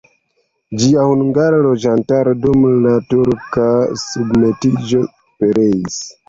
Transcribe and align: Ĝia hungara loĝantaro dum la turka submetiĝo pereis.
Ĝia 0.83 1.01
hungara 1.09 1.59
loĝantaro 1.65 2.33
dum 2.45 2.63
la 2.87 2.95
turka 3.11 3.67
submetiĝo 4.07 5.05
pereis. 5.45 6.01